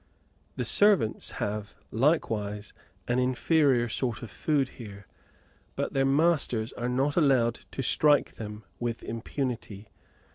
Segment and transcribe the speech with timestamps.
[0.55, 2.73] The servants have, likewise,
[3.07, 5.05] an inferior sort of food here,
[5.75, 9.89] but their masters are not allowed to strike them with impunity.